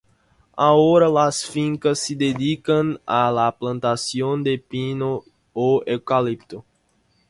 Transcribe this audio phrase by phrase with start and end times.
[0.57, 6.65] Ahora las fincas se dedican a la plantación de pino o eucalipto.